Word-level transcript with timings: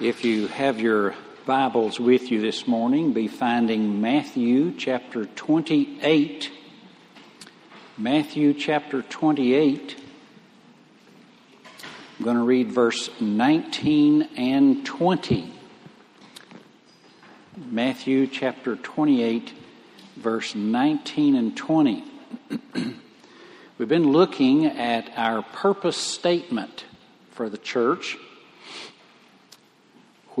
If 0.00 0.24
you 0.24 0.46
have 0.46 0.80
your 0.80 1.14
Bibles 1.44 2.00
with 2.00 2.30
you 2.30 2.40
this 2.40 2.66
morning, 2.66 3.12
be 3.12 3.28
finding 3.28 4.00
Matthew 4.00 4.72
chapter 4.78 5.26
28. 5.26 6.50
Matthew 7.98 8.54
chapter 8.54 9.02
28. 9.02 10.02
I'm 12.18 12.24
going 12.24 12.38
to 12.38 12.44
read 12.44 12.72
verse 12.72 13.10
19 13.20 14.22
and 14.38 14.86
20. 14.86 15.52
Matthew 17.58 18.26
chapter 18.26 18.76
28, 18.76 19.52
verse 20.16 20.54
19 20.54 21.36
and 21.36 21.54
20. 21.54 22.04
We've 23.76 23.86
been 23.86 24.12
looking 24.12 24.64
at 24.64 25.12
our 25.18 25.42
purpose 25.42 25.98
statement 25.98 26.86
for 27.32 27.50
the 27.50 27.58
church 27.58 28.16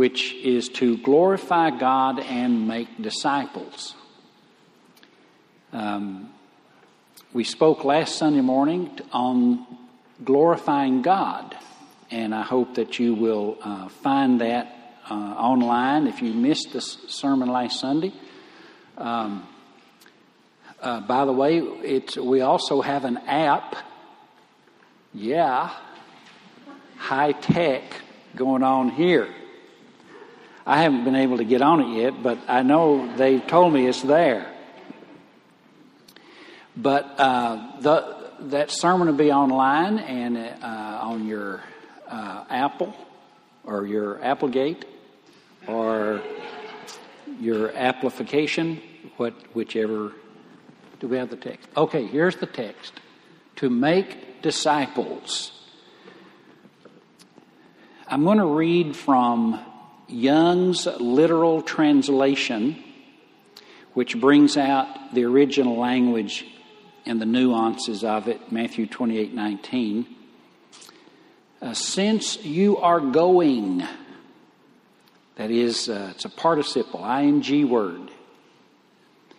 which 0.00 0.32
is 0.32 0.70
to 0.70 0.96
glorify 0.96 1.68
God 1.68 2.20
and 2.20 2.66
make 2.66 2.88
disciples. 3.02 3.94
Um, 5.74 6.32
we 7.34 7.44
spoke 7.44 7.84
last 7.84 8.16
Sunday 8.16 8.40
morning 8.40 8.98
on 9.12 9.66
glorifying 10.24 11.02
God, 11.02 11.54
and 12.10 12.34
I 12.34 12.40
hope 12.40 12.76
that 12.76 12.98
you 12.98 13.12
will 13.12 13.58
uh, 13.62 13.90
find 13.90 14.40
that 14.40 14.74
uh, 15.10 15.12
online 15.12 16.06
if 16.06 16.22
you 16.22 16.32
missed 16.32 16.72
the 16.72 16.80
sermon 16.80 17.50
last 17.50 17.78
Sunday. 17.78 18.14
Um, 18.96 19.46
uh, 20.80 21.02
by 21.02 21.26
the 21.26 21.32
way, 21.32 21.58
it's, 21.58 22.16
we 22.16 22.40
also 22.40 22.80
have 22.80 23.04
an 23.04 23.18
app. 23.26 23.76
Yeah, 25.12 25.76
high 26.96 27.32
tech 27.32 27.82
going 28.34 28.62
on 28.62 28.88
here. 28.88 29.28
I 30.66 30.82
haven't 30.82 31.04
been 31.04 31.16
able 31.16 31.38
to 31.38 31.44
get 31.44 31.62
on 31.62 31.80
it 31.80 31.96
yet, 31.96 32.22
but 32.22 32.38
I 32.46 32.62
know 32.62 33.16
they've 33.16 33.44
told 33.46 33.72
me 33.72 33.86
it's 33.86 34.02
there. 34.02 34.54
But 36.76 37.14
uh, 37.18 37.80
the, 37.80 38.16
that 38.40 38.70
sermon 38.70 39.08
will 39.08 39.14
be 39.14 39.32
online 39.32 39.98
and 39.98 40.36
uh, 40.36 40.98
on 41.02 41.26
your 41.26 41.62
uh, 42.08 42.44
Apple 42.48 42.94
or 43.64 43.86
your 43.86 44.22
Applegate 44.22 44.84
or 45.66 46.22
your 47.40 47.72
application, 47.72 48.80
what, 49.16 49.34
whichever. 49.54 50.12
Do 51.00 51.08
we 51.08 51.16
have 51.16 51.30
the 51.30 51.36
text? 51.36 51.68
Okay, 51.76 52.06
here's 52.06 52.36
the 52.36 52.46
text. 52.46 52.92
To 53.56 53.70
make 53.70 54.42
disciples. 54.42 55.52
I'm 58.06 58.24
going 58.24 58.38
to 58.38 58.46
read 58.46 58.96
from 58.96 59.64
Young's 60.10 60.86
literal 60.86 61.62
translation, 61.62 62.82
which 63.94 64.18
brings 64.20 64.56
out 64.56 65.14
the 65.14 65.24
original 65.24 65.78
language 65.78 66.46
and 67.06 67.20
the 67.20 67.26
nuances 67.26 68.04
of 68.04 68.28
it, 68.28 68.52
Matthew 68.52 68.86
28 68.86 69.34
19. 69.34 70.06
Uh, 71.62 71.74
since 71.74 72.42
you 72.44 72.78
are 72.78 73.00
going, 73.00 73.86
that 75.36 75.50
is, 75.50 75.88
uh, 75.88 76.12
it's 76.14 76.24
a 76.24 76.30
participle, 76.30 77.04
ing 77.04 77.68
word. 77.68 78.10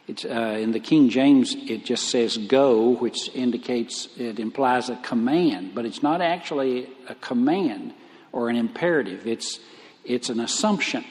It's, 0.08 0.26
uh, 0.26 0.58
in 0.60 0.72
the 0.72 0.80
King 0.80 1.10
James, 1.10 1.56
it 1.56 1.86
just 1.86 2.10
says 2.10 2.38
go, 2.38 2.90
which 2.90 3.30
indicates 3.34 4.08
it 4.18 4.40
implies 4.40 4.90
a 4.90 4.96
command, 4.98 5.74
but 5.74 5.86
it's 5.86 6.04
not 6.04 6.22
actually 6.22 6.90
a 7.08 7.16
command 7.16 7.94
or 8.32 8.50
an 8.50 8.56
imperative. 8.56 9.26
It's 9.26 9.60
it's 10.04 10.30
an 10.30 10.40
assumption. 10.40 11.06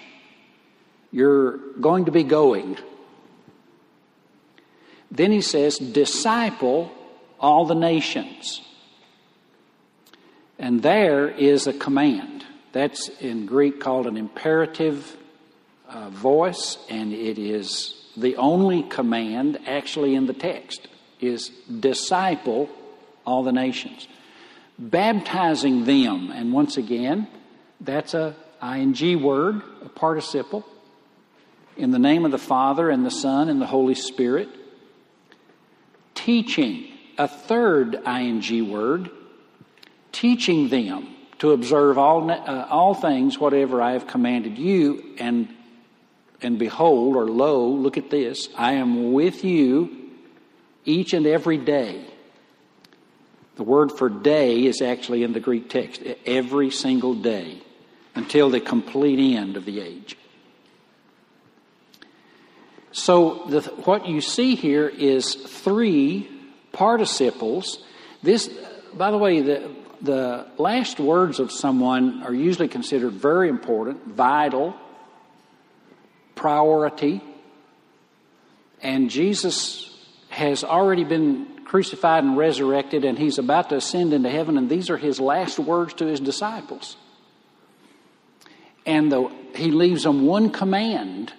You're 1.12 1.58
going 1.80 2.04
to 2.06 2.12
be 2.12 2.22
going. 2.22 2.78
Then 5.10 5.32
he 5.32 5.40
says, 5.40 5.76
disciple 5.76 6.92
all 7.38 7.66
the 7.66 7.74
nations. 7.74 8.62
And 10.58 10.82
there 10.82 11.28
is 11.28 11.66
a 11.66 11.72
command. 11.72 12.44
That's 12.72 13.08
in 13.08 13.46
Greek 13.46 13.80
called 13.80 14.06
an 14.06 14.16
imperative 14.16 15.16
uh, 15.88 16.10
voice, 16.10 16.78
and 16.88 17.12
it 17.12 17.38
is 17.38 17.96
the 18.16 18.36
only 18.36 18.82
command 18.84 19.58
actually 19.66 20.14
in 20.14 20.26
the 20.26 20.32
text 20.32 20.86
is 21.20 21.50
disciple 21.80 22.68
all 23.26 23.42
the 23.42 23.52
nations. 23.52 24.06
Baptizing 24.78 25.84
them, 25.84 26.30
and 26.30 26.52
once 26.52 26.76
again, 26.76 27.26
that's 27.80 28.14
a 28.14 28.34
ing 28.62 29.22
word, 29.22 29.62
a 29.84 29.88
participle, 29.88 30.66
in 31.76 31.90
the 31.90 31.98
name 31.98 32.24
of 32.24 32.30
the 32.30 32.38
Father 32.38 32.90
and 32.90 33.04
the 33.04 33.10
Son 33.10 33.48
and 33.48 33.60
the 33.60 33.66
Holy 33.66 33.94
Spirit. 33.94 34.48
Teaching, 36.14 36.92
a 37.16 37.26
third 37.26 37.94
ing 38.06 38.70
word, 38.70 39.10
teaching 40.12 40.68
them 40.68 41.08
to 41.38 41.52
observe 41.52 41.96
all, 41.96 42.30
uh, 42.30 42.66
all 42.68 42.92
things 42.94 43.38
whatever 43.38 43.80
I 43.80 43.92
have 43.92 44.06
commanded 44.06 44.58
you, 44.58 45.16
and, 45.18 45.48
and 46.42 46.58
behold, 46.58 47.16
or 47.16 47.24
lo, 47.24 47.66
look 47.66 47.96
at 47.96 48.10
this, 48.10 48.50
I 48.56 48.74
am 48.74 49.12
with 49.12 49.42
you 49.42 50.10
each 50.84 51.14
and 51.14 51.26
every 51.26 51.56
day. 51.56 52.04
The 53.56 53.62
word 53.62 53.92
for 53.92 54.10
day 54.10 54.66
is 54.66 54.82
actually 54.82 55.22
in 55.22 55.32
the 55.32 55.40
Greek 55.40 55.70
text, 55.70 56.02
every 56.26 56.70
single 56.70 57.14
day 57.14 57.62
until 58.20 58.50
the 58.50 58.60
complete 58.60 59.18
end 59.18 59.56
of 59.56 59.64
the 59.64 59.80
age. 59.80 60.14
So, 62.92 63.44
the, 63.48 63.60
what 63.84 64.06
you 64.06 64.20
see 64.20 64.56
here 64.56 64.88
is 64.88 65.34
three 65.34 66.28
participles. 66.72 67.82
This, 68.22 68.48
by 68.92 69.10
the 69.10 69.16
way, 69.16 69.40
the, 69.40 69.70
the 70.02 70.46
last 70.58 71.00
words 71.00 71.40
of 71.40 71.50
someone 71.50 72.22
are 72.22 72.34
usually 72.34 72.68
considered 72.68 73.12
very 73.12 73.48
important, 73.48 74.06
vital, 74.06 74.74
priority. 76.34 77.22
And 78.82 79.08
Jesus 79.08 79.96
has 80.28 80.62
already 80.62 81.04
been 81.04 81.64
crucified 81.64 82.24
and 82.24 82.36
resurrected, 82.36 83.04
and 83.04 83.18
he's 83.18 83.38
about 83.38 83.70
to 83.70 83.76
ascend 83.76 84.12
into 84.12 84.28
heaven, 84.28 84.58
and 84.58 84.68
these 84.68 84.90
are 84.90 84.98
his 84.98 85.20
last 85.20 85.58
words 85.58 85.94
to 85.94 86.06
his 86.06 86.20
disciples 86.20 86.96
and 88.86 89.10
the, 89.10 89.30
he 89.54 89.70
leaves 89.70 90.04
them 90.04 90.26
one 90.26 90.50
command 90.50 91.32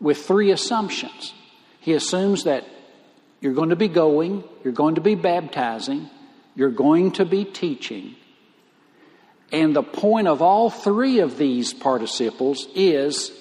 with 0.00 0.24
three 0.24 0.50
assumptions. 0.50 1.34
He 1.80 1.94
assumes 1.94 2.44
that 2.44 2.64
you're 3.40 3.54
going 3.54 3.70
to 3.70 3.76
be 3.76 3.88
going, 3.88 4.44
you're 4.64 4.72
going 4.72 4.96
to 4.96 5.00
be 5.00 5.14
baptizing, 5.14 6.08
you're 6.54 6.70
going 6.70 7.12
to 7.12 7.24
be 7.24 7.44
teaching. 7.44 8.14
And 9.52 9.74
the 9.74 9.82
point 9.82 10.28
of 10.28 10.42
all 10.42 10.70
three 10.70 11.20
of 11.20 11.38
these 11.38 11.72
participles 11.72 12.66
is 12.74 13.32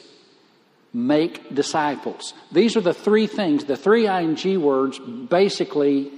make 0.94 1.54
disciples. 1.54 2.34
These 2.52 2.78
are 2.78 2.82
the 2.82 2.94
three 2.94 3.28
things. 3.28 3.66
The 3.66 3.76
three 3.76 4.08
ing 4.08 4.62
words 4.62 5.00
basically 5.00 6.12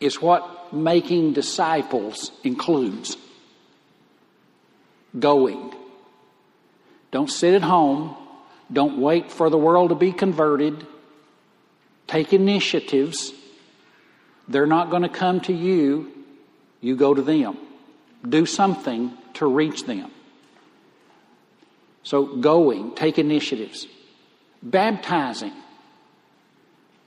is 0.00 0.20
what 0.20 0.72
making 0.72 1.34
disciples 1.34 2.32
includes 2.42 3.16
going. 5.18 5.72
Don't 7.10 7.30
sit 7.30 7.54
at 7.54 7.62
home. 7.62 8.16
Don't 8.72 8.98
wait 8.98 9.30
for 9.30 9.50
the 9.50 9.58
world 9.58 9.90
to 9.90 9.94
be 9.94 10.12
converted. 10.12 10.86
Take 12.06 12.32
initiatives. 12.32 13.32
They're 14.48 14.66
not 14.66 14.90
going 14.90 15.02
to 15.02 15.08
come 15.08 15.40
to 15.42 15.52
you. 15.52 16.10
You 16.80 16.96
go 16.96 17.14
to 17.14 17.22
them. 17.22 17.56
Do 18.28 18.46
something 18.46 19.12
to 19.34 19.46
reach 19.46 19.84
them. 19.84 20.10
So, 22.02 22.36
going, 22.36 22.94
take 22.94 23.18
initiatives. 23.18 23.86
Baptizing. 24.62 25.52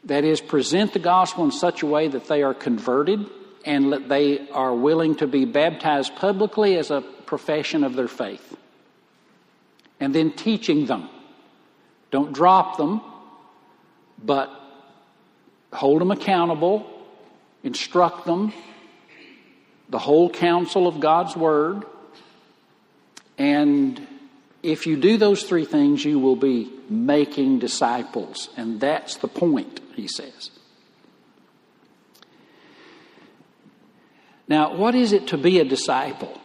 That 0.05 0.23
is, 0.23 0.41
present 0.41 0.93
the 0.93 0.99
gospel 0.99 1.43
in 1.43 1.51
such 1.51 1.83
a 1.83 1.85
way 1.85 2.07
that 2.07 2.27
they 2.27 2.41
are 2.43 2.53
converted 2.53 3.29
and 3.65 3.91
that 3.93 4.09
they 4.09 4.49
are 4.49 4.73
willing 4.73 5.15
to 5.17 5.27
be 5.27 5.45
baptized 5.45 6.15
publicly 6.15 6.77
as 6.77 6.89
a 6.89 7.03
profession 7.27 7.83
of 7.83 7.95
their 7.95 8.07
faith. 8.07 8.57
And 9.99 10.15
then 10.15 10.31
teaching 10.31 10.85
them. 10.85 11.09
Don't 12.09 12.33
drop 12.33 12.77
them, 12.77 13.01
but 14.23 14.49
hold 15.73 16.01
them 16.01 16.11
accountable, 16.11 16.89
instruct 17.63 18.25
them, 18.25 18.53
the 19.89 19.99
whole 19.99 20.29
counsel 20.29 20.87
of 20.87 20.99
God's 20.99 21.35
Word. 21.35 21.85
And 23.37 24.05
if 24.63 24.87
you 24.87 24.97
do 24.97 25.17
those 25.17 25.43
three 25.43 25.65
things, 25.65 26.03
you 26.03 26.19
will 26.19 26.35
be 26.35 26.71
making 26.89 27.59
disciples. 27.59 28.49
And 28.57 28.79
that's 28.79 29.17
the 29.17 29.27
point, 29.27 29.81
he 29.95 30.07
says. 30.07 30.51
Now, 34.47 34.75
what 34.75 34.95
is 34.95 35.11
it 35.11 35.27
to 35.27 35.37
be 35.37 35.59
a 35.59 35.65
disciple? 35.65 36.39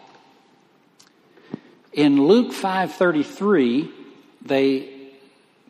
In 1.93 2.27
Luke 2.27 2.53
5:33, 2.53 3.91
they 4.41 4.89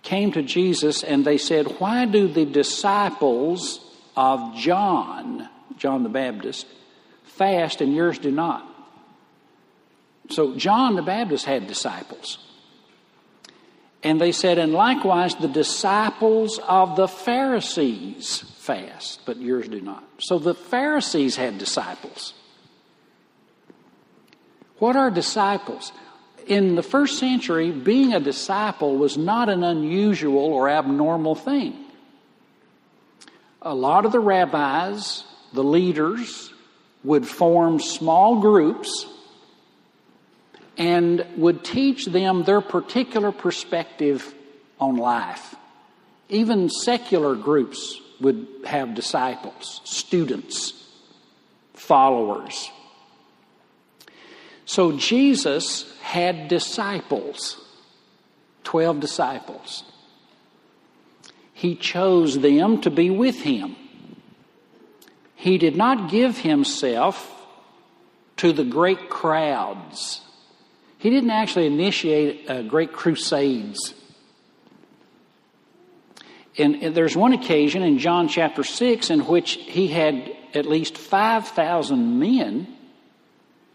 came 0.02 0.32
to 0.32 0.42
Jesus 0.42 1.02
and 1.02 1.24
they 1.24 1.38
said, 1.38 1.80
"Why 1.80 2.04
do 2.04 2.28
the 2.28 2.44
disciples 2.44 3.80
of 4.16 4.54
John, 4.56 5.48
John 5.78 6.02
the 6.02 6.08
Baptist, 6.08 6.66
fast 7.24 7.80
and 7.80 7.94
yours 7.94 8.18
do 8.18 8.30
not?" 8.30 8.66
So 10.30 10.54
John 10.54 10.94
the 10.94 11.02
Baptist 11.02 11.44
had 11.44 11.66
disciples. 11.66 12.38
And 14.04 14.20
they 14.20 14.32
said, 14.32 14.58
and 14.58 14.72
likewise 14.72 15.36
the 15.36 15.46
disciples 15.46 16.58
of 16.66 16.96
the 16.96 17.06
Pharisees 17.06 18.42
fast, 18.58 19.20
but 19.24 19.36
yours 19.36 19.68
do 19.68 19.80
not. 19.80 20.02
So 20.18 20.38
the 20.38 20.54
Pharisees 20.54 21.36
had 21.36 21.58
disciples. 21.58 22.34
What 24.78 24.96
are 24.96 25.10
disciples? 25.10 25.92
In 26.46 26.74
the 26.74 26.82
first 26.82 27.18
century, 27.18 27.70
being 27.70 28.14
a 28.14 28.20
disciple 28.20 28.96
was 28.96 29.16
not 29.16 29.48
an 29.48 29.62
unusual 29.62 30.44
or 30.44 30.68
abnormal 30.68 31.34
thing. 31.34 31.76
A 33.60 33.74
lot 33.74 34.04
of 34.04 34.12
the 34.12 34.20
rabbis, 34.20 35.24
the 35.52 35.62
leaders, 35.62 36.52
would 37.04 37.26
form 37.26 37.78
small 37.78 38.40
groups 38.40 39.06
and 40.76 41.24
would 41.36 41.64
teach 41.64 42.06
them 42.06 42.44
their 42.44 42.60
particular 42.60 43.30
perspective 43.30 44.34
on 44.80 44.96
life. 44.96 45.54
Even 46.28 46.68
secular 46.68 47.36
groups 47.36 48.00
would 48.20 48.46
have 48.64 48.94
disciples, 48.94 49.80
students, 49.84 50.72
followers. 51.74 52.70
So 54.64 54.92
Jesus 54.92 55.91
had 56.12 56.48
disciples, 56.48 57.56
12 58.64 59.00
disciples. 59.00 59.84
He 61.52 61.74
chose 61.74 62.38
them 62.38 62.80
to 62.82 62.90
be 62.90 63.10
with 63.10 63.40
him. 63.40 63.76
He 65.34 65.58
did 65.58 65.76
not 65.76 66.10
give 66.10 66.38
himself 66.38 67.28
to 68.36 68.52
the 68.52 68.64
great 68.64 69.10
crowds 69.10 70.22
he 71.02 71.10
didn't 71.10 71.30
actually 71.30 71.66
initiate 71.66 72.48
uh, 72.48 72.62
great 72.62 72.92
crusades. 72.92 73.92
And, 76.56 76.76
and 76.76 76.94
there's 76.94 77.16
one 77.16 77.32
occasion 77.32 77.82
in 77.82 77.98
John 77.98 78.28
chapter 78.28 78.62
6 78.62 79.10
in 79.10 79.26
which 79.26 79.54
he 79.54 79.88
had 79.88 80.30
at 80.54 80.64
least 80.64 80.96
5,000 80.96 82.20
men 82.20 82.68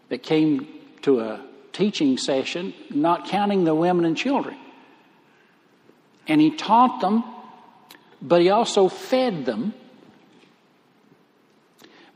that 0.08 0.22
came 0.22 0.68
to 1.02 1.20
a 1.20 1.44
teaching 1.78 2.18
session, 2.18 2.74
not 2.90 3.28
counting 3.28 3.64
the 3.64 3.74
women 3.74 4.04
and 4.04 4.16
children. 4.16 4.56
And 6.26 6.40
he 6.40 6.50
taught 6.54 7.00
them, 7.00 7.24
but 8.20 8.42
he 8.42 8.50
also 8.50 8.88
fed 8.88 9.46
them. 9.46 9.72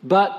But 0.03 0.31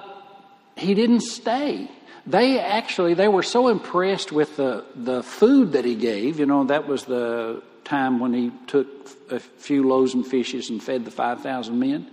he 0.75 0.93
didn't 0.93 1.21
stay 1.21 1.89
they 2.25 2.59
actually 2.59 3.13
they 3.13 3.27
were 3.27 3.43
so 3.43 3.67
impressed 3.67 4.31
with 4.31 4.55
the 4.55 4.85
the 4.95 5.23
food 5.23 5.73
that 5.73 5.85
he 5.85 5.95
gave. 5.95 6.39
You 6.39 6.45
know, 6.45 6.63
that 6.65 6.87
was 6.87 7.05
the 7.05 7.61
time 7.83 8.19
when 8.19 8.33
he 8.33 8.51
took 8.67 8.87
a 9.29 9.39
few 9.39 9.87
loaves 9.87 10.13
and 10.13 10.25
fishes 10.25 10.69
and 10.69 10.81
fed 10.81 11.05
the 11.05 11.11
five 11.11 11.41
thousand 11.41 11.79
men. 11.79 12.09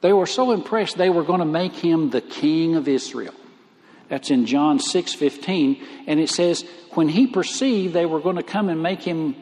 They 0.00 0.12
were 0.12 0.26
so 0.26 0.52
impressed 0.52 0.96
they 0.96 1.10
were 1.10 1.24
going 1.24 1.40
to 1.40 1.46
make 1.46 1.74
him 1.74 2.10
the 2.10 2.20
king 2.20 2.76
of 2.76 2.88
Israel. 2.88 3.34
That's 4.08 4.30
in 4.30 4.46
John 4.46 4.78
six 4.78 5.14
fifteen, 5.14 5.84
and 6.06 6.20
it 6.20 6.28
says 6.28 6.64
when 6.90 7.08
he 7.08 7.26
perceived 7.26 7.92
they 7.92 8.06
were 8.06 8.20
going 8.20 8.36
to 8.36 8.42
come 8.42 8.68
and 8.68 8.82
make 8.82 9.02
him 9.02 9.36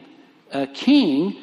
a 0.51 0.67
king 0.67 1.35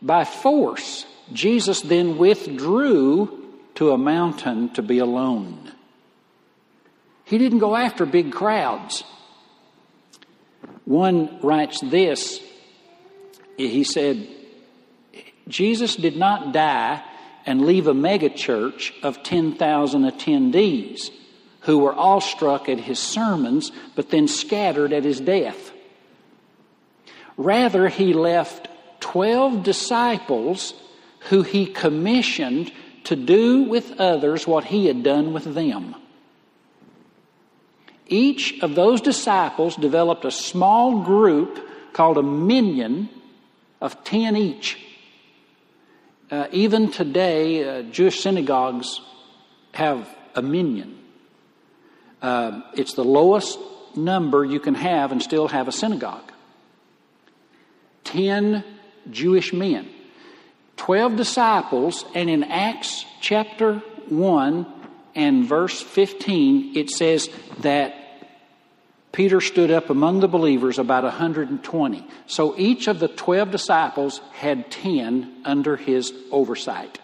by 0.00 0.24
force, 0.24 1.06
Jesus 1.32 1.82
then 1.82 2.18
withdrew 2.18 3.38
to 3.76 3.92
a 3.92 3.98
mountain 3.98 4.70
to 4.74 4.82
be 4.82 4.98
alone. 4.98 5.72
He 7.24 7.38
didn't 7.38 7.60
go 7.60 7.76
after 7.76 8.04
big 8.04 8.32
crowds. 8.32 9.04
One 10.84 11.40
writes 11.42 11.80
this 11.80 12.40
he 13.56 13.84
said, 13.84 14.28
Jesus 15.46 15.96
did 15.96 16.16
not 16.16 16.52
die 16.52 17.02
and 17.46 17.64
leave 17.64 17.86
a 17.86 17.92
megachurch 17.92 18.92
of 19.02 19.22
10,000 19.22 20.02
attendees 20.02 21.10
who 21.62 21.78
were 21.78 21.94
awestruck 21.94 22.68
at 22.68 22.78
his 22.78 22.98
sermons 22.98 23.72
but 23.94 24.10
then 24.10 24.28
scattered 24.28 24.92
at 24.92 25.04
his 25.04 25.20
death. 25.20 25.72
Rather, 27.36 27.88
he 27.88 28.12
left 28.12 28.68
12 29.00 29.62
disciples 29.62 30.74
who 31.28 31.42
he 31.42 31.66
commissioned 31.66 32.72
to 33.04 33.16
do 33.16 33.64
with 33.64 34.00
others 34.00 34.46
what 34.46 34.64
he 34.64 34.86
had 34.86 35.02
done 35.02 35.32
with 35.32 35.54
them. 35.54 35.94
Each 38.06 38.60
of 38.60 38.74
those 38.74 39.00
disciples 39.00 39.76
developed 39.76 40.24
a 40.24 40.30
small 40.30 41.02
group 41.02 41.68
called 41.92 42.18
a 42.18 42.22
minyan 42.22 43.08
of 43.80 44.04
10 44.04 44.36
each. 44.36 44.78
Uh, 46.30 46.46
even 46.52 46.90
today, 46.90 47.80
uh, 47.80 47.82
Jewish 47.82 48.20
synagogues 48.22 49.00
have 49.72 50.08
a 50.34 50.42
minyan. 50.42 51.01
Uh, 52.22 52.62
it's 52.74 52.94
the 52.94 53.04
lowest 53.04 53.58
number 53.96 54.44
you 54.44 54.60
can 54.60 54.74
have 54.74 55.12
and 55.12 55.20
still 55.20 55.48
have 55.48 55.68
a 55.68 55.72
synagogue. 55.72 56.32
10 58.04 58.64
Jewish 59.10 59.52
men, 59.52 59.88
12 60.76 61.16
disciples, 61.16 62.04
and 62.14 62.30
in 62.30 62.44
Acts 62.44 63.04
chapter 63.20 63.82
1 64.08 64.66
and 65.14 65.44
verse 65.44 65.80
15, 65.80 66.76
it 66.76 66.90
says 66.90 67.28
that 67.60 67.94
Peter 69.12 69.40
stood 69.40 69.70
up 69.70 69.90
among 69.90 70.20
the 70.20 70.28
believers, 70.28 70.78
about 70.78 71.04
120. 71.04 72.06
So 72.26 72.54
each 72.56 72.88
of 72.88 72.98
the 72.98 73.08
12 73.08 73.50
disciples 73.50 74.20
had 74.32 74.70
10 74.70 75.42
under 75.44 75.76
his 75.76 76.14
oversight. 76.30 76.98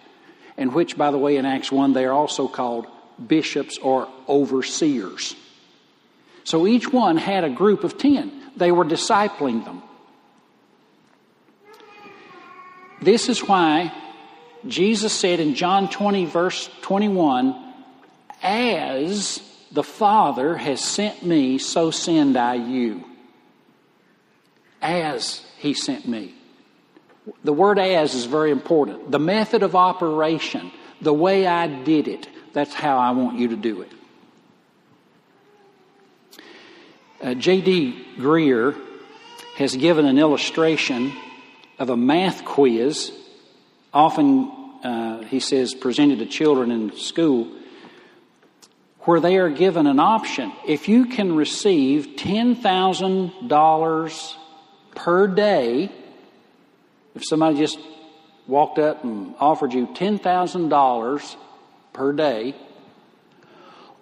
And 0.57 0.73
which, 0.73 0.97
by 0.97 1.11
the 1.11 1.19
way, 1.19 1.37
in 1.37 1.45
Acts 1.45 1.71
1, 1.71 1.93
they 1.93 2.07
are 2.07 2.13
also 2.13 2.49
called 2.49 2.87
bishops 3.27 3.79
or 3.79 4.09
overseers. 4.29 5.35
So 6.45 6.67
each 6.67 6.93
one 6.93 7.17
had 7.17 7.45
a 7.45 7.51
group 7.51 7.85
of 7.85 7.99
10. 7.99 8.33
They 8.57 8.73
were 8.73 8.85
discipling 8.85 9.65
them. 9.65 9.83
This 13.01 13.29
is 13.29 13.41
why 13.41 13.93
Jesus 14.67 15.13
said 15.13 15.41
in 15.41 15.55
John 15.55 15.89
20, 15.89 16.25
verse 16.25 16.69
21, 16.83 17.55
as 18.43 19.41
the 19.71 19.85
Father 19.85 20.57
has 20.57 20.83
sent 20.83 21.25
me, 21.25 21.59
so 21.59 21.91
send 21.91 22.37
I 22.37 22.55
you. 22.55 23.05
As 24.81 25.45
He 25.59 25.75
sent 25.75 26.09
me. 26.09 26.35
The 27.45 27.53
word 27.53 27.79
as 27.79 28.15
is 28.15 28.25
very 28.25 28.51
important. 28.51 29.11
The 29.11 29.19
method 29.19 29.63
of 29.63 29.77
operation, 29.77 30.73
the 31.01 31.13
way 31.13 31.47
I 31.47 31.67
did 31.67 32.09
it, 32.09 32.29
that's 32.59 32.75
how 32.75 32.99
I 32.99 33.13
want 33.13 33.39
you 33.39 33.49
to 33.49 33.57
do 33.57 33.81
it. 33.83 33.93
Uh, 37.23 37.35
J.D. 37.35 38.07
Greear 38.17 38.75
has 39.57 39.77
given 39.77 40.07
an 40.07 40.19
illustration 40.19 41.13
of 41.79 41.89
a 41.89 41.97
math 41.97 42.45
quiz, 42.45 43.13
often, 43.95 44.51
uh, 44.83 45.23
he 45.23 45.39
says, 45.39 45.73
presented 45.73 46.19
to 46.19 46.27
children 46.27 46.73
in 46.73 46.97
school 46.97 47.47
where 49.03 49.21
they 49.21 49.37
are 49.37 49.51
given 49.51 49.87
an 49.87 50.01
option. 50.01 50.53
If 50.67 50.89
you 50.89 51.07
can 51.07 51.37
receive 51.37 52.17
$10,000 52.17 54.35
per 54.97 55.29
day, 55.29 55.93
if 57.15 57.25
somebody 57.25 57.57
just 57.57 57.79
walked 58.49 58.81
up 58.81 59.05
and 59.05 59.37
offered 59.39 59.73
you 59.73 59.87
$10,000 59.87 61.37
per 61.99 62.13
day, 62.13 62.55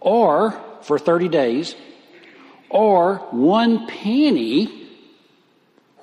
or 0.01 0.53
for 0.83 0.99
30 0.99 1.29
days, 1.29 1.75
or 2.69 3.17
one 3.31 3.87
penny, 3.87 4.89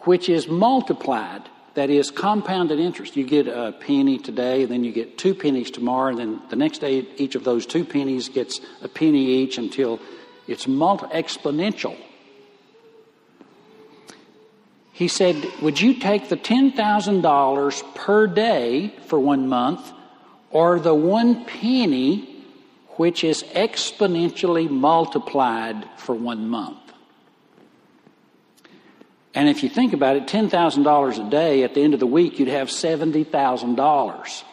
which 0.02 0.28
is 0.28 0.48
multiplied 0.48 1.44
that 1.76 1.92
is 1.92 2.10
compounded 2.10 2.80
interest. 2.80 3.16
You 3.16 3.26
get 3.26 3.48
a 3.48 3.74
penny 3.80 4.18
today, 4.18 4.66
then 4.66 4.84
you 4.84 4.92
get 4.92 5.20
two 5.20 5.36
pennies 5.36 5.70
tomorrow, 5.70 6.10
and 6.10 6.20
then 6.20 6.42
the 6.50 6.56
next 6.56 6.80
day 6.80 7.06
each 7.18 7.36
of 7.36 7.44
those 7.44 7.68
two 7.68 7.86
pennies 7.86 8.28
gets 8.28 8.60
a 8.82 8.88
penny 8.88 9.26
each 9.44 9.60
until 9.60 10.00
it's 10.48 10.68
multi 10.68 11.06
exponential. 11.08 11.96
He 14.92 15.08
said, 15.08 15.36
Would 15.62 15.80
you 15.80 16.00
take 16.00 16.30
the 16.30 16.38
$10,000 16.38 17.96
per 17.96 18.28
day 18.28 18.94
for 19.08 19.20
one 19.20 19.48
month 19.48 19.92
or 20.54 20.80
the 20.80 20.94
one 20.94 21.44
penny 21.46 22.30
which 22.96 23.24
is 23.24 23.44
exponentially 23.44 24.70
multiplied 24.70 25.84
for 25.98 26.16
one 26.16 26.48
month? 26.48 26.78
And 29.34 29.50
if 29.50 29.64
you 29.64 29.70
think 29.70 29.94
about 29.94 30.16
it, 30.16 30.28
$10,000 30.28 31.28
a 31.28 31.30
day 31.30 31.64
at 31.64 31.74
the 31.74 31.82
end 31.82 31.96
of 31.96 32.00
the 32.00 32.08
week, 32.08 32.38
you'd 32.38 32.50
have 32.50 32.70
$70,000. 32.70 34.44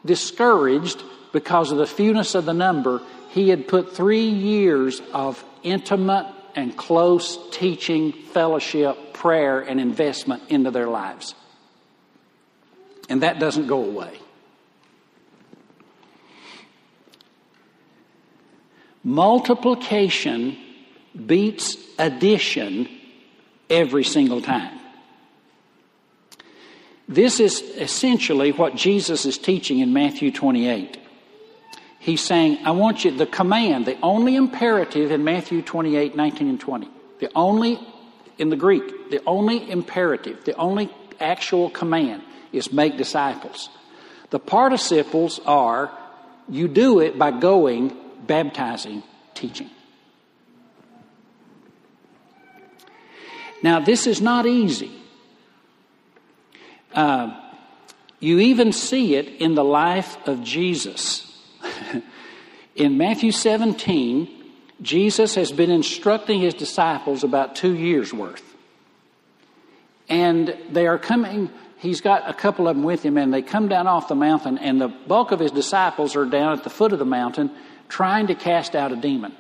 discouraged 0.05 1.03
because 1.33 1.73
of 1.73 1.79
the 1.79 1.87
fewness 1.87 2.35
of 2.35 2.45
the 2.45 2.53
number. 2.53 3.01
He 3.31 3.49
had 3.49 3.69
put 3.69 3.95
three 3.95 4.29
years 4.29 5.01
of 5.13 5.43
intimate 5.63 6.33
and 6.55 6.77
close 6.77 7.39
teaching, 7.51 8.13
fellowship, 8.13 9.15
prayer, 9.15 9.61
and 9.61 9.81
investment 9.81 10.43
into 10.49 10.71
their 10.71 10.89
lives. 10.89 11.35
And 13.09 13.23
that 13.23 13.39
doesn't 13.39 13.67
go 13.67 13.85
away. 13.85 14.19
Multiplication 19.03 20.59
beats 21.27 21.77
addition 21.99 22.89
every 23.69 24.05
single 24.05 24.43
time. 24.43 24.79
This 27.09 27.41
is 27.41 27.61
essentially 27.61 28.53
what 28.53 28.77
Jesus 28.77 29.27
is 29.27 29.37
teaching 29.37 29.81
in 29.81 29.93
Matthew 29.93 30.31
28. 30.31 31.00
He's 32.01 32.23
saying, 32.23 32.65
I 32.65 32.71
want 32.71 33.05
you, 33.05 33.11
the 33.11 33.27
command, 33.27 33.85
the 33.85 33.99
only 34.03 34.35
imperative 34.35 35.11
in 35.11 35.23
Matthew 35.23 35.61
28, 35.61 36.17
19 36.17 36.49
and 36.49 36.59
20, 36.59 36.89
the 37.19 37.31
only, 37.37 37.79
in 38.39 38.49
the 38.49 38.57
Greek, 38.57 39.11
the 39.11 39.23
only 39.27 39.71
imperative, 39.71 40.43
the 40.45 40.57
only 40.57 40.89
actual 41.21 41.69
command 41.69 42.23
is 42.53 42.73
make 42.73 42.97
disciples. 42.97 43.69
The 44.31 44.39
participles 44.39 45.41
are, 45.45 45.91
you 46.49 46.69
do 46.69 47.01
it 47.01 47.19
by 47.19 47.33
going, 47.39 47.95
baptizing, 48.27 49.03
teaching. 49.35 49.69
Now, 53.63 53.79
this 53.79 54.07
is 54.07 54.23
not 54.23 54.47
easy. 54.47 54.91
Uh, 56.95 57.39
you 58.21 58.39
even 58.39 58.73
see 58.73 59.17
it 59.17 59.29
in 59.29 59.55
the 59.55 59.63
life 59.65 60.17
of 60.27 60.43
Jesus. 60.43 61.30
in 62.75 62.97
Matthew 62.97 63.33
17, 63.33 64.29
Jesus 64.83 65.35
has 65.35 65.53
been 65.53 65.71
instructing 65.71 66.41
his 66.41 66.55
disciples 66.55 67.25
about 67.25 67.57
two 67.57 67.75
years' 67.75 68.13
worth. 68.13 68.45
And 70.09 70.57
they 70.71 70.87
are 70.87 70.99
coming, 70.99 71.51
he's 71.79 72.01
got 72.01 72.29
a 72.29 72.35
couple 72.35 72.67
of 72.67 72.77
them 72.77 72.85
with 72.85 73.03
him, 73.03 73.17
and 73.17 73.33
they 73.33 73.43
come 73.43 73.69
down 73.69 73.87
off 73.87 74.09
the 74.09 74.15
mountain, 74.15 74.59
and 74.59 74.81
the 74.81 74.89
bulk 74.89 75.31
of 75.31 75.41
his 75.41 75.53
disciples 75.53 76.17
are 76.17 76.25
down 76.25 76.53
at 76.57 76.65
the 76.65 76.71
foot 76.71 76.93
of 76.93 76.99
the 76.99 77.05
mountain 77.05 77.51
trying 77.89 78.29
to 78.29 78.35
cast 78.35 78.75
out 78.75 78.93
a 78.93 78.97
demon. 78.97 79.35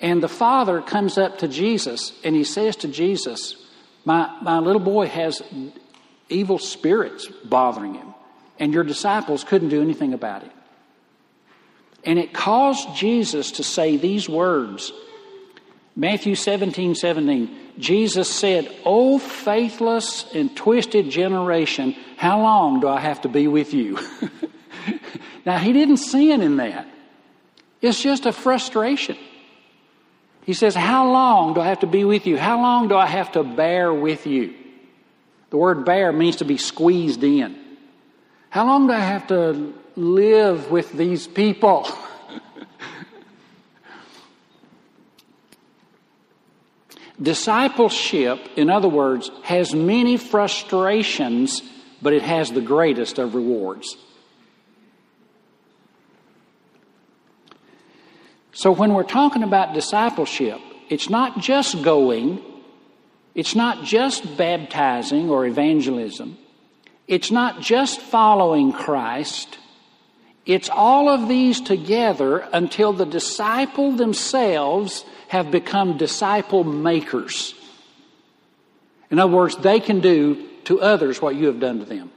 And 0.00 0.22
the 0.22 0.28
father 0.28 0.80
comes 0.80 1.18
up 1.18 1.38
to 1.38 1.48
Jesus 1.48 2.18
and 2.24 2.34
he 2.34 2.44
says 2.44 2.76
to 2.76 2.88
Jesus, 2.88 3.54
My, 4.04 4.34
my 4.40 4.58
little 4.58 4.80
boy 4.80 5.08
has 5.08 5.42
evil 6.30 6.58
spirits 6.58 7.26
bothering 7.26 7.94
him, 7.94 8.09
and 8.60 8.72
your 8.72 8.84
disciples 8.84 9.42
couldn't 9.42 9.70
do 9.70 9.80
anything 9.80 10.12
about 10.14 10.44
it. 10.44 10.52
And 12.04 12.18
it 12.18 12.32
caused 12.32 12.94
Jesus 12.94 13.52
to 13.52 13.64
say 13.64 13.96
these 13.96 14.28
words 14.28 14.92
Matthew 15.96 16.34
17 16.34 16.94
17. 16.94 17.56
Jesus 17.78 18.30
said, 18.30 18.70
O 18.84 19.18
faithless 19.18 20.24
and 20.34 20.54
twisted 20.54 21.10
generation, 21.10 21.96
how 22.16 22.40
long 22.40 22.80
do 22.80 22.88
I 22.88 23.00
have 23.00 23.22
to 23.22 23.28
be 23.28 23.48
with 23.48 23.74
you? 23.74 23.98
now, 25.46 25.58
he 25.58 25.72
didn't 25.72 25.96
sin 25.96 26.42
in 26.42 26.58
that, 26.58 26.86
it's 27.82 28.00
just 28.00 28.26
a 28.26 28.32
frustration. 28.32 29.16
He 30.44 30.54
says, 30.54 30.74
How 30.74 31.10
long 31.10 31.54
do 31.54 31.60
I 31.60 31.66
have 31.66 31.80
to 31.80 31.86
be 31.86 32.04
with 32.04 32.26
you? 32.26 32.38
How 32.38 32.60
long 32.60 32.88
do 32.88 32.96
I 32.96 33.06
have 33.06 33.32
to 33.32 33.42
bear 33.42 33.92
with 33.92 34.26
you? 34.26 34.54
The 35.50 35.56
word 35.56 35.84
bear 35.84 36.12
means 36.12 36.36
to 36.36 36.44
be 36.44 36.56
squeezed 36.56 37.22
in. 37.24 37.59
How 38.50 38.66
long 38.66 38.86
do 38.88 38.92
I 38.92 38.98
have 38.98 39.26
to 39.28 39.72
live 39.94 40.70
with 40.72 40.92
these 40.92 41.26
people? 41.28 41.88
Discipleship, 47.22 48.40
in 48.56 48.68
other 48.68 48.88
words, 48.88 49.30
has 49.44 49.72
many 49.72 50.16
frustrations, 50.16 51.62
but 52.02 52.12
it 52.12 52.22
has 52.22 52.50
the 52.50 52.60
greatest 52.60 53.18
of 53.20 53.36
rewards. 53.36 53.96
So 58.52 58.72
when 58.72 58.94
we're 58.94 59.04
talking 59.04 59.44
about 59.44 59.74
discipleship, 59.74 60.60
it's 60.88 61.08
not 61.08 61.38
just 61.38 61.82
going, 61.84 62.42
it's 63.36 63.54
not 63.54 63.84
just 63.84 64.36
baptizing 64.36 65.30
or 65.30 65.46
evangelism, 65.46 66.36
it's 67.10 67.32
not 67.32 67.60
just 67.60 68.00
following 68.00 68.72
Christ. 68.72 69.58
It's 70.46 70.70
all 70.70 71.08
of 71.08 71.28
these 71.28 71.60
together 71.60 72.48
until 72.52 72.92
the 72.92 73.04
disciple 73.04 73.90
themselves 73.90 75.04
have 75.26 75.50
become 75.50 75.98
disciple 75.98 76.62
makers. 76.62 77.54
In 79.10 79.18
other 79.18 79.32
words, 79.32 79.56
they 79.56 79.80
can 79.80 79.98
do 79.98 80.48
to 80.64 80.80
others 80.80 81.20
what 81.20 81.34
you 81.34 81.48
have 81.48 81.58
done 81.58 81.80
to 81.80 81.84
them. 81.84 82.12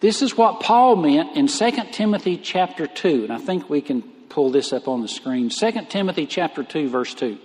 This 0.00 0.20
is 0.20 0.36
what 0.36 0.60
Paul 0.60 0.96
meant 0.96 1.34
in 1.34 1.46
2 1.46 1.70
Timothy 1.90 2.36
chapter 2.36 2.86
2, 2.86 3.24
and 3.24 3.32
I 3.32 3.38
think 3.38 3.70
we 3.70 3.80
can 3.80 4.02
pull 4.28 4.50
this 4.50 4.74
up 4.74 4.88
on 4.88 5.00
the 5.00 5.08
screen. 5.08 5.48
2 5.48 5.72
Timothy 5.88 6.26
chapter 6.26 6.62
2 6.62 6.90
verse 6.90 7.14
2, 7.14 7.38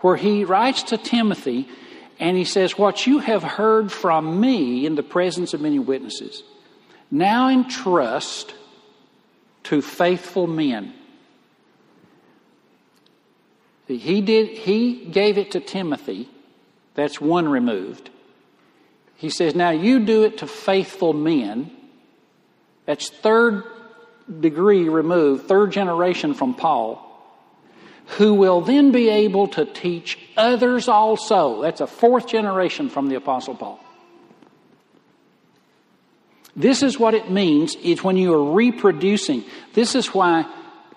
where 0.00 0.16
he 0.16 0.44
writes 0.44 0.84
to 0.84 0.96
Timothy 0.96 1.68
and 2.22 2.36
he 2.36 2.44
says, 2.44 2.78
"What 2.78 3.06
you 3.06 3.18
have 3.18 3.42
heard 3.42 3.92
from 3.92 4.40
me 4.40 4.86
in 4.86 4.94
the 4.94 5.02
presence 5.02 5.52
of 5.52 5.60
many 5.60 5.78
witnesses, 5.78 6.42
now 7.10 7.48
entrust 7.48 8.54
to 9.64 9.82
faithful 9.82 10.46
men." 10.46 10.94
He 13.86 14.22
did 14.22 14.48
he 14.48 14.94
gave 14.94 15.36
it 15.36 15.50
to 15.50 15.60
Timothy. 15.60 16.28
That's 16.94 17.20
one 17.20 17.48
removed. 17.48 18.10
He 19.16 19.30
says, 19.30 19.54
Now 19.54 19.70
you 19.70 20.00
do 20.00 20.24
it 20.24 20.38
to 20.38 20.46
faithful 20.46 21.12
men. 21.12 21.70
That's 22.86 23.08
third 23.08 23.62
degree 24.40 24.88
removed, 24.88 25.46
third 25.46 25.70
generation 25.70 26.34
from 26.34 26.54
Paul, 26.54 27.11
who 28.06 28.34
will 28.34 28.60
then 28.60 28.92
be 28.92 29.08
able 29.08 29.48
to 29.48 29.64
teach 29.64 30.18
others 30.36 30.88
also. 30.88 31.62
That's 31.62 31.80
a 31.80 31.86
fourth 31.86 32.26
generation 32.26 32.88
from 32.88 33.08
the 33.08 33.14
Apostle 33.14 33.54
Paul. 33.54 33.80
This 36.54 36.82
is 36.82 36.98
what 36.98 37.14
it 37.14 37.30
means 37.30 37.74
is 37.76 38.04
when 38.04 38.16
you 38.16 38.34
are 38.34 38.52
reproducing. 38.52 39.44
This 39.72 39.94
is 39.94 40.08
why 40.08 40.42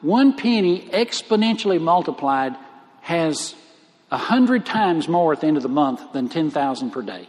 one 0.02 0.36
penny 0.36 0.82
exponentially 0.90 1.80
multiplied 1.80 2.56
has 3.02 3.56
a 4.12 4.18
hundred 4.18 4.66
times 4.66 5.08
more 5.08 5.32
at 5.32 5.42
the 5.42 5.48
end 5.48 5.58
of 5.58 5.64
the 5.64 5.70
month 5.70 6.12
than 6.12 6.28
10,000 6.28 6.92
per 6.92 7.02
day. 7.02 7.28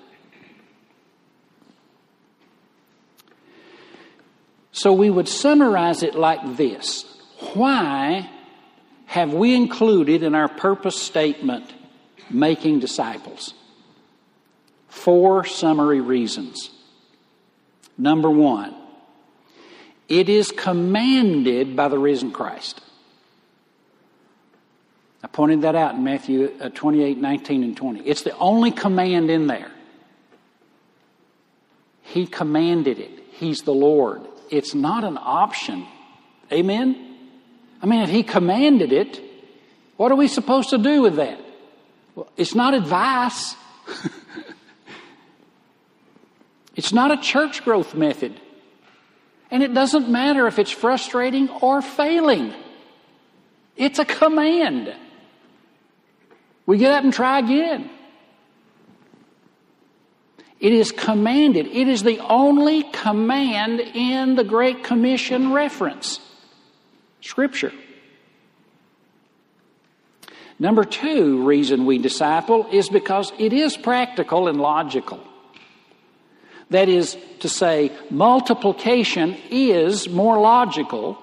So 4.73 4.92
we 4.92 5.09
would 5.09 5.28
summarize 5.28 6.02
it 6.02 6.14
like 6.14 6.56
this 6.56 7.06
Why 7.54 8.28
have 9.07 9.33
we 9.33 9.55
included 9.55 10.23
in 10.23 10.35
our 10.35 10.49
purpose 10.49 11.01
statement 11.01 11.73
making 12.29 12.81
disciples? 12.81 13.55
Four 14.89 15.45
summary 15.45 16.01
reasons. 16.01 16.71
Number 17.97 18.31
one, 18.31 18.75
it 20.09 20.29
is 20.29 20.53
commanded 20.53 21.77
by 21.77 21.89
the 21.89 21.99
risen 21.99 22.31
Christ. 22.31 22.81
I 25.23 25.29
pointed 25.29 25.63
that 25.63 25.75
out 25.75 25.95
in 25.95 26.05
Matthew 26.05 26.53
uh, 26.61 26.69
28 26.69 27.19
19 27.19 27.65
and 27.65 27.77
20. 27.77 28.01
It's 28.01 28.23
the 28.23 28.37
only 28.37 28.71
command 28.71 29.31
in 29.31 29.47
there. 29.47 29.71
He 32.03 32.27
commanded 32.27 32.99
it, 32.99 33.25
He's 33.31 33.63
the 33.63 33.75
Lord. 33.75 34.23
It's 34.51 34.75
not 34.75 35.05
an 35.05 35.19
option. 35.21 35.87
Amen? 36.53 37.15
I 37.83 37.87
mean, 37.87 38.00
if 38.02 38.11
He 38.11 38.23
commanded 38.23 38.92
it, 38.92 39.21
what 39.97 40.12
are 40.12 40.16
we 40.16 40.28
supposed 40.28 40.71
to 40.71 40.78
do 40.78 41.02
with 41.02 41.16
that? 41.16 41.40
Well, 42.14 42.28
it's 42.37 42.54
not 42.54 42.75
advice. 42.75 43.54
it's 46.76 46.92
not 46.92 47.11
a 47.11 47.16
church 47.16 47.64
growth 47.64 47.95
method. 47.95 48.40
And 49.50 49.62
it 49.62 49.73
doesn't 49.73 50.09
matter 50.09 50.47
if 50.47 50.59
it's 50.59 50.71
frustrating 50.71 51.49
or 51.49 51.80
failing. 51.83 52.52
It's 53.76 53.99
a 53.99 54.04
command. 54.04 54.95
We 56.64 56.78
get 56.78 56.92
up 56.92 57.04
and 57.04 57.12
try 57.12 57.38
again. 57.38 57.90
It 60.59 60.73
is 60.73 60.90
commanded. 60.90 61.66
It 61.66 61.87
is 61.87 62.02
the 62.02 62.18
only 62.21 62.83
command 62.83 63.80
in 63.80 64.35
the 64.35 64.45
Great 64.45 64.83
Commission 64.83 65.52
reference 65.52 66.21
Scripture. 67.26 67.73
Number 70.59 70.85
two 70.85 71.45
reason 71.45 71.85
we 71.85 71.99
disciple 71.99 72.66
is 72.73 72.88
because 72.88 73.33
it 73.38 73.52
is 73.52 73.76
practical 73.76 74.49
and 74.49 74.61
logical. 74.61 75.21
That 76.71 76.88
is 76.88 77.16
to 77.40 77.49
say, 77.49 77.92
multiplication 78.11 79.37
is 79.50 80.09
more 80.09 80.40
logical 80.40 81.18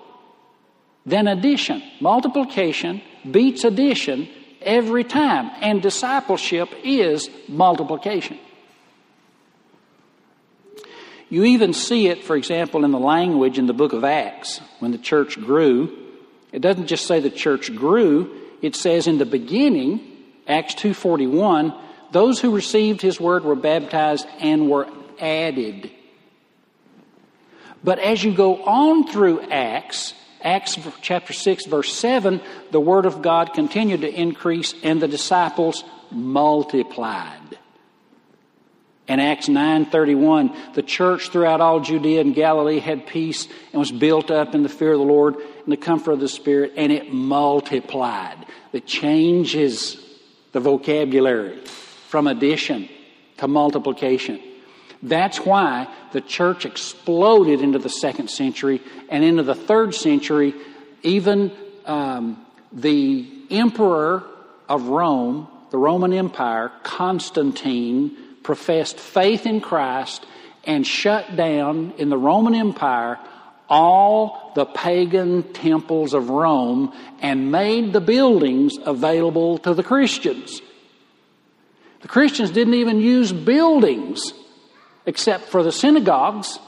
than 1.06 1.28
addition. 1.28 1.82
Multiplication 2.00 3.02
beats 3.30 3.64
addition 3.64 4.30
every 4.62 5.04
time, 5.04 5.52
and 5.62 5.82
discipleship 5.82 6.70
is 6.84 7.30
multiplication. 7.48 8.38
You 11.34 11.46
even 11.46 11.74
see 11.74 12.10
it, 12.10 12.24
for 12.24 12.36
example, 12.36 12.86
in 12.86 12.92
the 12.92 13.00
language 13.00 13.58
in 13.58 13.66
the 13.66 13.74
book 13.74 13.94
of 13.94 14.04
Acts 14.04 14.62
when 14.78 14.92
the 14.92 15.00
church 15.00 15.42
grew. 15.42 15.98
It 16.52 16.62
doesn't 16.62 16.86
just 16.86 17.08
say 17.08 17.22
the 17.22 17.32
church 17.32 17.76
grew, 17.76 18.40
it 18.62 18.76
says 18.76 19.08
in 19.08 19.18
the 19.18 19.26
beginning, 19.26 20.00
Acts 20.48 20.76
2:41, 20.76 21.74
those 22.12 22.40
who 22.40 22.52
received 22.52 23.02
his 23.02 23.20
word 23.20 23.44
were 23.44 23.56
baptized 23.56 24.28
and 24.42 24.70
were 24.70 24.88
added. 25.20 25.90
But 27.84 27.98
as 27.98 28.24
you 28.24 28.32
go 28.32 28.64
on 28.64 29.08
through 29.08 29.42
Acts, 29.50 30.14
Acts 30.40 30.78
chapter 31.02 31.34
6 31.34 31.66
verse 31.66 31.92
7, 31.92 32.42
the 32.70 32.80
word 32.80 33.08
of 33.08 33.24
God 33.24 33.56
continued 33.56 34.02
to 34.02 34.14
increase 34.14 34.76
and 34.84 35.02
the 35.02 35.08
disciples 35.08 35.84
multiplied. 36.12 37.58
In 39.08 39.20
Acts 39.20 39.50
9:31, 39.50 40.56
the 40.76 40.82
church 40.82 41.30
throughout 41.30 41.60
all 41.60 41.82
Judea 41.82 42.22
and 42.22 42.34
Galilee 42.34 42.80
had 42.80 43.06
peace 43.06 43.48
and 43.72 43.80
was 43.80 43.92
built 43.92 44.32
up 44.32 44.56
in 44.56 44.64
the 44.64 44.70
fear 44.70 44.94
of 44.94 45.00
the 45.00 45.06
Lord 45.06 45.36
and 45.36 45.72
the 45.72 45.78
comfort 45.78 46.14
of 46.14 46.20
the 46.22 46.30
Spirit, 46.30 46.74
and 46.78 46.92
it 46.92 47.14
multiplied. 47.14 48.38
It 48.72 48.86
changes 48.86 49.98
the 50.54 50.62
vocabulary 50.62 51.60
from 52.08 52.28
addition 52.28 52.88
to 53.38 53.48
multiplication. 53.48 54.40
That's 55.02 55.40
why 55.40 55.90
the 56.14 56.22
church 56.22 56.66
exploded 56.66 57.62
into 57.62 57.80
the 57.80 57.90
second 57.90 58.30
century 58.30 58.82
and 59.10 59.24
into 59.24 59.44
the 59.44 59.56
third 59.56 59.94
century. 59.94 60.54
Even 61.02 61.52
um, 61.86 62.46
the 62.72 63.28
emperor 63.50 64.24
of 64.70 64.88
Rome, 64.88 65.50
the 65.72 65.78
Roman 65.78 66.14
Empire, 66.14 66.72
Constantine, 66.84 68.18
professed 68.44 69.00
faith 69.00 69.46
in 69.46 69.62
Christ 69.62 70.26
and 70.64 70.86
shut 70.86 71.36
down 71.36 71.94
in 71.98 72.10
the 72.10 72.18
Roman 72.18 72.56
Empire 72.56 73.20
all 73.70 74.52
the 74.56 74.66
pagan 74.66 75.44
temples 75.54 76.14
of 76.14 76.30
Rome 76.30 76.94
and 77.22 77.52
made 77.52 77.94
the 77.94 78.02
buildings 78.02 78.78
available 78.86 79.58
to 79.60 79.74
the 79.74 79.84
Christians. 79.84 80.62
The 82.02 82.08
Christians 82.08 82.52
didn't 82.52 82.76
even 82.76 83.00
use 83.00 83.32
buildings 83.32 84.34
except 85.06 85.46
for 85.46 85.64
the 85.64 85.72
synagogues 85.72 86.60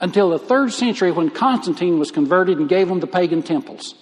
until 0.00 0.30
the 0.30 0.38
third 0.38 0.72
century 0.72 1.10
when 1.10 1.30
Constantine 1.30 1.98
was 1.98 2.10
converted 2.10 2.58
and 2.58 2.68
gave 2.68 2.88
them 2.88 3.00
the 3.00 3.06
pagan 3.06 3.42
temples. 3.42 3.94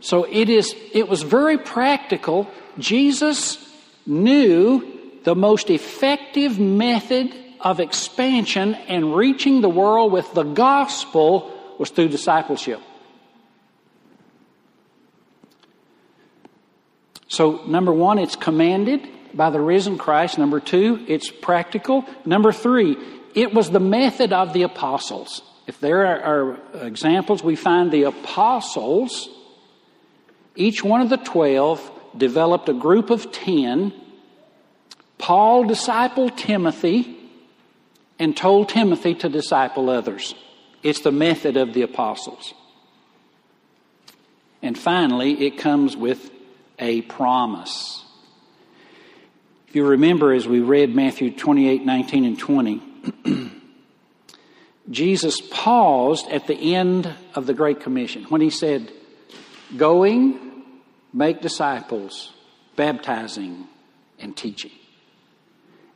So 0.00 0.24
it 0.24 0.48
is 0.48 0.74
it 0.94 1.08
was 1.08 1.22
very 1.22 1.58
practical. 1.58 2.50
Jesus 2.78 3.58
knew 4.06 5.20
the 5.24 5.34
most 5.34 5.70
effective 5.70 6.58
method 6.58 7.34
of 7.60 7.80
expansion 7.80 8.74
and 8.74 9.14
reaching 9.14 9.60
the 9.60 9.68
world 9.68 10.12
with 10.12 10.32
the 10.32 10.44
gospel 10.44 11.52
was 11.78 11.90
through 11.90 12.08
discipleship. 12.08 12.80
So 17.28 17.64
number 17.66 17.92
1 17.92 18.18
it's 18.18 18.36
commanded 18.36 19.06
by 19.34 19.50
the 19.50 19.60
risen 19.60 19.98
Christ. 19.98 20.38
Number 20.38 20.60
two, 20.60 21.04
it's 21.06 21.30
practical. 21.30 22.04
Number 22.24 22.52
three, 22.52 22.96
it 23.34 23.52
was 23.52 23.70
the 23.70 23.80
method 23.80 24.32
of 24.32 24.52
the 24.52 24.62
apostles. 24.62 25.42
If 25.66 25.80
there 25.80 26.06
are, 26.06 26.22
are 26.22 26.86
examples, 26.86 27.42
we 27.42 27.54
find 27.54 27.90
the 27.90 28.04
apostles, 28.04 29.28
each 30.56 30.82
one 30.82 31.02
of 31.02 31.10
the 31.10 31.18
twelve 31.18 31.90
developed 32.18 32.68
a 32.68 32.74
group 32.74 33.10
of 33.10 33.32
ten. 33.32 33.92
Paul 35.18 35.64
discipled 35.64 36.36
Timothy 36.36 37.16
and 38.18 38.36
told 38.36 38.68
Timothy 38.68 39.14
to 39.16 39.28
disciple 39.28 39.90
others. 39.90 40.34
It's 40.82 41.00
the 41.00 41.12
method 41.12 41.56
of 41.56 41.74
the 41.74 41.82
apostles. 41.82 42.54
And 44.62 44.76
finally, 44.76 45.46
it 45.46 45.58
comes 45.58 45.96
with 45.96 46.30
a 46.78 47.02
promise. 47.02 48.04
If 49.68 49.76
you 49.76 49.86
remember, 49.86 50.32
as 50.32 50.48
we 50.48 50.60
read 50.60 50.94
Matthew 50.94 51.30
28 51.30 51.84
19 51.84 52.24
and 52.24 52.38
20, 52.38 52.82
Jesus 54.90 55.40
paused 55.50 56.28
at 56.30 56.46
the 56.46 56.74
end 56.74 57.12
of 57.34 57.46
the 57.46 57.54
Great 57.54 57.80
Commission 57.80 58.24
when 58.24 58.40
he 58.40 58.50
said, 58.50 58.90
Going, 59.76 60.47
make 61.18 61.40
disciples, 61.40 62.32
baptizing, 62.76 63.66
and 64.20 64.36
teaching. 64.36 64.70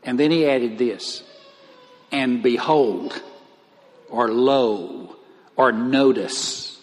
And 0.03 0.19
then 0.19 0.33
he 0.33 0.47
added 0.49 0.79
this, 0.79 1.23
and 2.11 2.43
behold, 2.43 3.23
or 4.11 4.29
lo, 4.29 5.17
or 5.55 5.71
notice, 5.71 6.77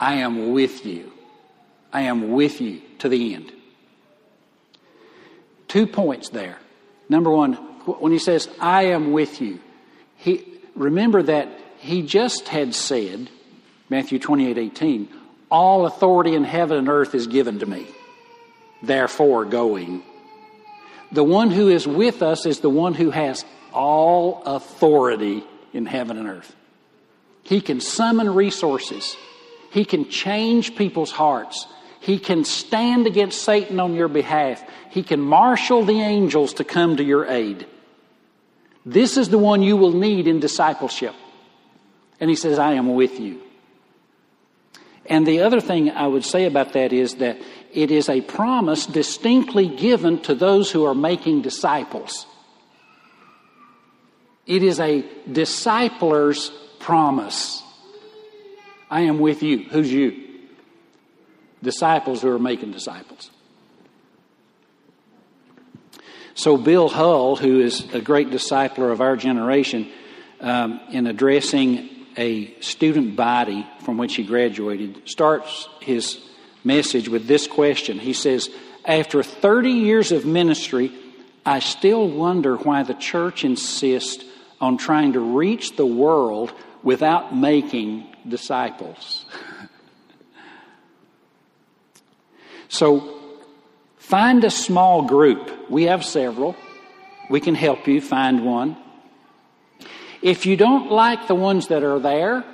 I 0.00 0.16
am 0.16 0.50
with 0.50 0.84
you. 0.84 1.12
I 1.92 2.02
am 2.02 2.32
with 2.32 2.60
you 2.60 2.82
to 2.98 3.08
the 3.08 3.34
end. 3.34 3.52
Two 5.68 5.86
points 5.86 6.30
there. 6.30 6.58
Number 7.08 7.30
one, 7.30 7.52
when 7.84 8.10
he 8.10 8.18
says, 8.18 8.48
I 8.58 8.86
am 8.86 9.12
with 9.12 9.40
you, 9.40 9.60
he, 10.16 10.44
remember 10.74 11.22
that 11.22 11.48
he 11.78 12.02
just 12.02 12.48
had 12.48 12.74
said, 12.74 13.30
Matthew 13.88 14.18
28 14.18 14.58
18, 14.58 15.08
all 15.54 15.86
authority 15.86 16.34
in 16.34 16.42
heaven 16.42 16.76
and 16.78 16.88
earth 16.88 17.14
is 17.14 17.28
given 17.28 17.60
to 17.60 17.66
me. 17.66 17.86
Therefore, 18.82 19.44
going. 19.44 20.02
The 21.12 21.22
one 21.22 21.52
who 21.52 21.68
is 21.68 21.86
with 21.86 22.24
us 22.24 22.44
is 22.44 22.58
the 22.58 22.68
one 22.68 22.92
who 22.92 23.10
has 23.10 23.44
all 23.72 24.42
authority 24.46 25.44
in 25.72 25.86
heaven 25.86 26.18
and 26.18 26.26
earth. 26.26 26.56
He 27.44 27.60
can 27.60 27.80
summon 27.80 28.34
resources. 28.34 29.16
He 29.70 29.84
can 29.84 30.10
change 30.10 30.74
people's 30.74 31.12
hearts. 31.12 31.68
He 32.00 32.18
can 32.18 32.44
stand 32.44 33.06
against 33.06 33.42
Satan 33.42 33.78
on 33.78 33.94
your 33.94 34.08
behalf. 34.08 34.60
He 34.90 35.04
can 35.04 35.20
marshal 35.20 35.84
the 35.84 36.00
angels 36.00 36.54
to 36.54 36.64
come 36.64 36.96
to 36.96 37.04
your 37.04 37.26
aid. 37.26 37.64
This 38.84 39.16
is 39.16 39.28
the 39.28 39.38
one 39.38 39.62
you 39.62 39.76
will 39.76 39.92
need 39.92 40.26
in 40.26 40.40
discipleship. 40.40 41.14
And 42.18 42.28
he 42.28 42.34
says, 42.34 42.58
I 42.58 42.72
am 42.72 42.96
with 42.96 43.20
you. 43.20 43.43
And 45.06 45.26
the 45.26 45.40
other 45.40 45.60
thing 45.60 45.90
I 45.90 46.06
would 46.06 46.24
say 46.24 46.46
about 46.46 46.72
that 46.72 46.92
is 46.92 47.16
that 47.16 47.38
it 47.72 47.90
is 47.90 48.08
a 48.08 48.20
promise 48.20 48.86
distinctly 48.86 49.68
given 49.68 50.20
to 50.22 50.34
those 50.34 50.70
who 50.70 50.84
are 50.84 50.94
making 50.94 51.42
disciples. 51.42 52.26
It 54.46 54.62
is 54.62 54.80
a 54.80 55.04
discipler's 55.30 56.50
promise. 56.78 57.62
I 58.90 59.02
am 59.02 59.18
with 59.18 59.42
you. 59.42 59.64
Who's 59.64 59.92
you? 59.92 60.22
Disciples 61.62 62.22
who 62.22 62.30
are 62.30 62.38
making 62.38 62.72
disciples. 62.72 63.30
So, 66.34 66.56
Bill 66.56 66.88
Hull, 66.88 67.36
who 67.36 67.60
is 67.60 67.92
a 67.94 68.00
great 68.00 68.28
discipler 68.30 68.90
of 68.92 69.00
our 69.00 69.16
generation, 69.16 69.90
um, 70.40 70.80
in 70.90 71.06
addressing 71.06 71.88
a 72.16 72.58
student 72.60 73.16
body 73.16 73.66
from 73.84 73.98
which 73.98 74.16
he 74.16 74.24
graduated, 74.24 75.08
starts 75.08 75.68
his 75.80 76.20
message 76.62 77.08
with 77.08 77.26
this 77.26 77.46
question. 77.46 77.98
He 77.98 78.12
says, 78.12 78.50
After 78.84 79.22
30 79.22 79.70
years 79.70 80.12
of 80.12 80.24
ministry, 80.24 80.92
I 81.44 81.58
still 81.58 82.08
wonder 82.08 82.56
why 82.56 82.82
the 82.82 82.94
church 82.94 83.44
insists 83.44 84.24
on 84.60 84.78
trying 84.78 85.12
to 85.12 85.20
reach 85.20 85.76
the 85.76 85.86
world 85.86 86.52
without 86.82 87.36
making 87.36 88.06
disciples. 88.26 89.26
so, 92.68 93.20
find 93.96 94.44
a 94.44 94.50
small 94.50 95.02
group. 95.02 95.70
We 95.70 95.84
have 95.84 96.04
several. 96.04 96.56
We 97.28 97.40
can 97.40 97.54
help 97.54 97.86
you 97.86 98.00
find 98.00 98.44
one. 98.44 98.76
If 100.24 100.46
you 100.46 100.56
don't 100.56 100.90
like 100.90 101.28
the 101.28 101.34
ones 101.34 101.68
that 101.68 101.82
are 101.82 101.98
there, 101.98 102.44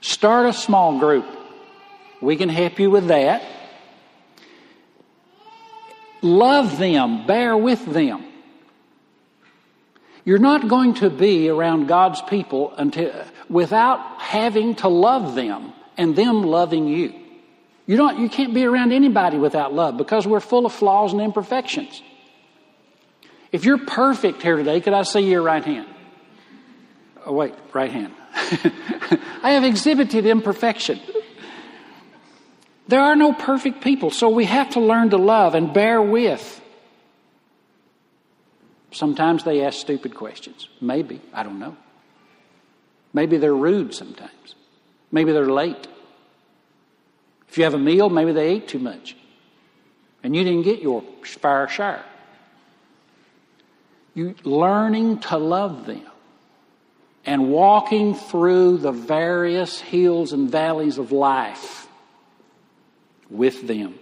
start 0.00 0.46
a 0.46 0.54
small 0.54 0.98
group. 0.98 1.26
We 2.22 2.36
can 2.36 2.48
help 2.48 2.78
you 2.78 2.90
with 2.90 3.08
that. 3.08 3.42
Love 6.22 6.78
them, 6.78 7.26
bear 7.26 7.54
with 7.54 7.84
them. 7.84 8.24
You're 10.24 10.38
not 10.38 10.66
going 10.66 10.94
to 10.94 11.10
be 11.10 11.50
around 11.50 11.88
God's 11.88 12.22
people 12.22 12.72
until, 12.74 13.12
without 13.50 14.00
having 14.18 14.76
to 14.76 14.88
love 14.88 15.34
them 15.34 15.74
and 15.98 16.16
them 16.16 16.42
loving 16.42 16.86
you. 16.86 17.12
You, 17.84 17.98
don't, 17.98 18.18
you 18.18 18.30
can't 18.30 18.54
be 18.54 18.64
around 18.64 18.92
anybody 18.92 19.36
without 19.36 19.74
love 19.74 19.98
because 19.98 20.26
we're 20.26 20.40
full 20.40 20.64
of 20.64 20.72
flaws 20.72 21.12
and 21.12 21.20
imperfections. 21.20 22.02
If 23.52 23.66
you're 23.66 23.84
perfect 23.84 24.42
here 24.42 24.56
today, 24.56 24.80
could 24.80 24.94
I 24.94 25.02
see 25.02 25.20
your 25.20 25.42
right 25.42 25.64
hand? 25.64 25.89
Oh, 27.30 27.32
wait, 27.32 27.54
right 27.72 27.92
hand. 27.92 28.12
I 28.34 29.52
have 29.52 29.62
exhibited 29.62 30.26
imperfection. 30.26 30.98
There 32.88 33.00
are 33.00 33.14
no 33.14 33.32
perfect 33.32 33.84
people, 33.84 34.10
so 34.10 34.28
we 34.28 34.46
have 34.46 34.70
to 34.70 34.80
learn 34.80 35.10
to 35.10 35.16
love 35.16 35.54
and 35.54 35.72
bear 35.72 36.02
with. 36.02 36.60
Sometimes 38.90 39.44
they 39.44 39.64
ask 39.64 39.78
stupid 39.78 40.16
questions. 40.16 40.68
Maybe. 40.80 41.20
I 41.32 41.44
don't 41.44 41.60
know. 41.60 41.76
Maybe 43.12 43.36
they're 43.36 43.54
rude 43.54 43.94
sometimes. 43.94 44.56
Maybe 45.12 45.30
they're 45.30 45.52
late. 45.52 45.86
If 47.48 47.58
you 47.58 47.62
have 47.62 47.74
a 47.74 47.78
meal, 47.78 48.10
maybe 48.10 48.32
they 48.32 48.48
ate 48.48 48.66
too 48.66 48.80
much. 48.80 49.16
And 50.24 50.34
you 50.34 50.42
didn't 50.42 50.62
get 50.62 50.82
your 50.82 51.04
fair 51.22 51.68
share. 51.68 52.04
You 54.14 54.34
learning 54.42 55.20
to 55.20 55.38
love 55.38 55.86
them 55.86 56.09
and 57.24 57.50
walking 57.50 58.14
through 58.14 58.78
the 58.78 58.92
various 58.92 59.80
hills 59.80 60.32
and 60.32 60.50
valleys 60.50 60.98
of 60.98 61.12
life 61.12 61.86
with 63.28 63.66
them, 63.66 63.98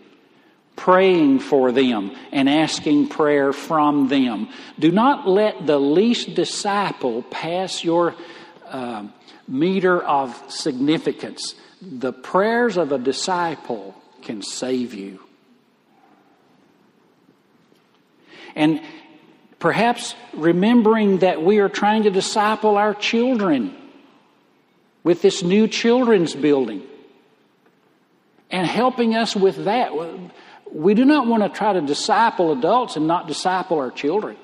praying 0.76 1.40
for 1.40 1.72
them, 1.72 2.14
and 2.32 2.48
asking 2.48 3.08
prayer 3.08 3.52
from 3.52 4.08
them. 4.08 4.48
Do 4.78 4.90
not 4.92 5.28
let 5.28 5.66
the 5.66 5.78
least 5.78 6.34
disciple 6.34 7.22
pass 7.24 7.82
your 7.82 8.14
uh, 8.66 9.06
meter 9.46 10.00
of 10.00 10.40
significance. 10.48 11.54
The 11.82 12.12
prayers 12.12 12.76
of 12.76 12.92
a 12.92 12.98
disciple 12.98 13.94
can 14.22 14.42
save 14.42 14.94
you. 14.94 15.20
And 18.54 18.80
perhaps 19.58 20.14
remembering 20.34 21.18
that 21.18 21.42
we 21.42 21.58
are 21.58 21.68
trying 21.68 22.04
to 22.04 22.10
disciple 22.10 22.76
our 22.76 22.94
children 22.94 23.76
with 25.02 25.22
this 25.22 25.42
new 25.42 25.66
children's 25.66 26.34
building 26.34 26.82
and 28.50 28.66
helping 28.66 29.14
us 29.14 29.34
with 29.34 29.64
that. 29.64 29.92
We 30.72 30.94
do 30.94 31.04
not 31.04 31.26
want 31.26 31.42
to 31.42 31.48
try 31.48 31.72
to 31.72 31.80
disciple 31.80 32.52
adults 32.52 32.96
and 32.96 33.06
not 33.06 33.26
disciple 33.26 33.78
our 33.78 33.90
children. 33.90 34.36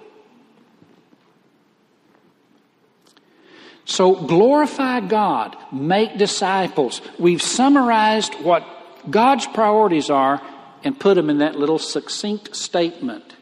So 3.85 4.14
glorify 4.14 5.00
God, 5.00 5.57
make 5.70 6.16
disciples. 6.16 7.03
We've 7.18 7.42
summarized 7.42 8.35
what 8.37 8.64
God's 9.11 9.46
priorities 9.46 10.09
are 10.09 10.40
and 10.83 10.98
put 10.98 11.14
them 11.14 11.29
in 11.29 11.38
that 11.38 11.57
little 11.57 11.79
succinct 11.79 12.57
statement 12.57 13.35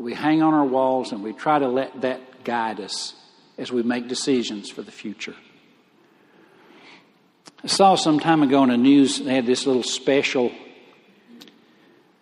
that 0.00 0.04
we 0.04 0.14
hang 0.14 0.42
on 0.42 0.54
our 0.54 0.64
walls 0.64 1.12
and 1.12 1.22
we 1.22 1.34
try 1.34 1.58
to 1.58 1.68
let 1.68 2.00
that 2.00 2.42
guide 2.42 2.80
us 2.80 3.14
as 3.58 3.70
we 3.70 3.82
make 3.82 4.08
decisions 4.08 4.70
for 4.70 4.80
the 4.80 4.90
future. 4.90 5.34
I 7.62 7.66
saw 7.66 7.96
some 7.96 8.18
time 8.18 8.42
ago 8.42 8.62
in 8.62 8.70
the 8.70 8.78
news, 8.78 9.18
they 9.18 9.34
had 9.34 9.44
this 9.44 9.66
little 9.66 9.82
special, 9.82 10.52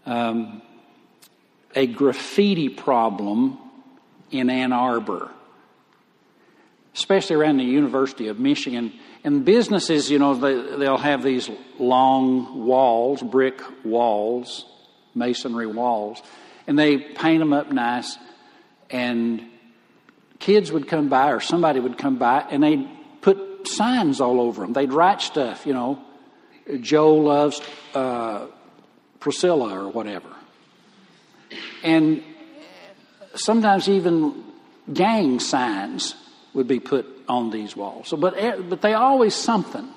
um, 0.07 0.61
a 1.77 1.87
graffiti 1.87 2.69
problem 2.69 3.59
in 4.33 4.51
Ann 4.51 4.73
Arbor, 4.73 5.31
especially 6.97 7.37
around 7.37 7.59
the 7.59 7.64
University 7.64 8.27
of 8.27 8.41
Michigan. 8.41 8.93
And 9.23 9.45
businesses, 9.45 10.11
you 10.11 10.19
know, 10.19 10.35
they, 10.35 10.79
they'll 10.79 10.99
have 10.99 11.23
these 11.23 11.49
long 11.79 12.67
walls, 12.67 13.23
brick 13.23 13.61
walls, 13.85 14.67
masonry 15.14 15.69
walls, 15.69 16.21
and 16.69 16.79
they 16.79 16.99
paint 16.99 17.41
them 17.41 17.53
up 17.55 17.73
nice. 17.73 18.19
And 18.91 19.43
kids 20.39 20.71
would 20.71 20.87
come 20.87 21.09
by, 21.09 21.33
or 21.33 21.41
somebody 21.41 21.81
would 21.81 21.97
come 21.97 22.19
by, 22.19 22.43
and 22.51 22.63
they'd 22.63 22.87
put 23.23 23.67
signs 23.67 24.21
all 24.21 24.41
over 24.41 24.63
them. 24.63 24.75
They'd 24.75 24.93
write 24.93 25.23
stuff, 25.23 25.67
you 25.67 25.73
know, 25.73 26.01
Joe 26.81 27.15
loves 27.15 27.63
uh, 27.95 28.47
Priscilla 29.19 29.83
or 29.83 29.89
whatever. 29.89 30.29
And 31.83 32.23
sometimes 33.35 33.89
even 33.89 34.45
gang 34.93 35.41
signs 35.41 36.15
would 36.53 36.69
be 36.69 36.81
put 36.81 37.07
on 37.29 37.51
these 37.51 37.75
walls. 37.75 38.09
So, 38.09 38.19
but, 38.19 38.35
eh, 38.37 38.57
but 38.57 38.83
they 38.83 38.93
always 38.93 39.35
something 39.35 39.89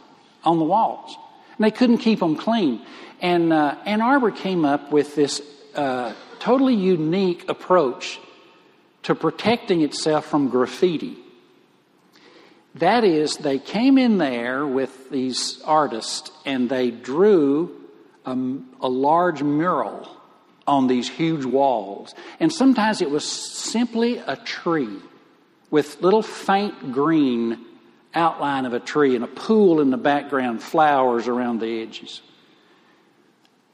on 0.46 0.58
the 0.58 0.66
walls. 0.66 1.18
And 1.58 1.66
they 1.66 1.72
couldn't 1.72 1.98
keep 1.98 2.20
them 2.20 2.38
clean. 2.38 2.82
And 3.20 3.52
uh, 3.52 3.76
Ann 3.86 4.00
Arbor 4.00 4.32
came 4.32 4.64
up 4.64 4.94
with 4.94 5.16
this 5.16 5.42
uh, 5.76 6.14
totally 6.42 6.76
unique 6.76 7.48
approach 7.48 8.20
to 9.04 9.16
protecting 9.16 9.82
itself 9.82 10.26
from 10.26 10.50
graffiti. 10.50 11.16
That 12.76 13.04
is, 13.04 13.38
they 13.38 13.60
came 13.60 13.98
in 13.98 14.18
there 14.18 14.66
with 14.66 15.10
these 15.10 15.62
artists 15.64 16.32
and 16.46 16.70
they 16.70 16.90
drew 16.90 17.82
a, 18.26 18.32
a, 18.82 18.90
large 18.90 19.44
mural 19.44 20.10
on 20.66 20.88
these 20.88 21.10
huge 21.10 21.46
walls. 21.46 22.16
And 22.40 22.52
sometimes 22.52 23.02
it 23.02 23.10
was 23.10 23.30
simply 23.30 24.18
a 24.18 24.36
tree 24.36 24.98
with 25.70 26.02
little 26.02 26.22
faint 26.22 26.92
green 26.92 27.66
outline 28.14 28.66
of 28.66 28.74
a 28.74 28.80
tree 28.80 29.16
and 29.16 29.24
a 29.24 29.28
pool 29.28 29.82
in 29.82 29.90
the 29.90 29.98
background, 29.98 30.62
flowers 30.62 31.28
around 31.28 31.60
the 31.60 31.82
edges. 31.82 32.22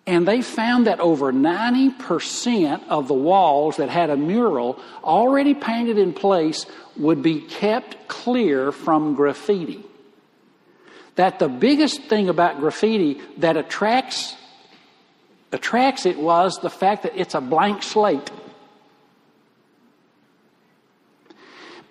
And 0.07 0.25
they 0.25 0.41
found 0.41 0.87
that 0.87 1.01
over 1.01 1.33
90% 1.33 2.87
of 2.87 3.09
the 3.09 3.13
walls 3.13 3.75
that 3.75 3.89
had 3.89 4.09
a 4.09 4.15
mural 4.15 4.79
already 5.03 5.53
painted 5.53 5.97
in 5.97 6.13
place 6.13 6.65
would 6.95 7.21
be 7.21 7.41
kept 7.41 8.07
clear 8.07 8.71
from 8.71 9.15
graffiti. 9.15 9.83
That 11.15 11.39
the 11.39 11.49
biggest 11.49 12.03
thing 12.03 12.29
about 12.29 12.59
graffiti 12.61 13.19
that 13.39 13.57
attracts 13.57 14.35
attracts 15.51 16.05
it 16.05 16.17
was 16.17 16.59
the 16.59 16.69
fact 16.69 17.03
that 17.03 17.15
it's 17.19 17.35
a 17.35 17.41
blank 17.41 17.83
slate. 17.83 18.31